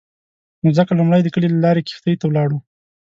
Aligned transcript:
نو 0.63 0.69
ځکه 0.77 0.91
لومړی 0.99 1.21
د 1.23 1.27
کلي 1.33 1.47
له 1.51 1.59
لارې 1.65 1.85
کښتۍ 1.87 2.15
ته 2.19 2.25
ولاړو. 2.27 2.57